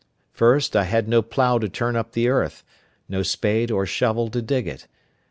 First, 0.31 0.75
I 0.75 0.85
had 0.85 1.07
no 1.07 1.21
plough 1.21 1.59
to 1.59 1.69
turn 1.69 1.95
up 1.95 2.13
the 2.13 2.27
earth—no 2.27 3.21
spade 3.21 3.69
or 3.69 3.85
shovel 3.85 4.31
to 4.31 4.41
dig 4.41 4.65
it. 4.67 4.87